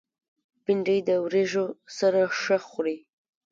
[0.63, 1.65] بېنډۍ د وریژو
[1.97, 2.97] سره ښه خوري